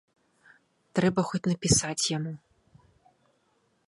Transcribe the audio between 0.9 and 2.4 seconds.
Трэба хоць напісаць яму.